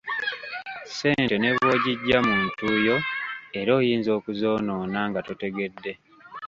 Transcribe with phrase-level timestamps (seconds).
[0.87, 2.97] Ssente ne bw'ogijja mu ntuuyo
[3.59, 5.91] era oyinza okuzoonoona nga totegedde.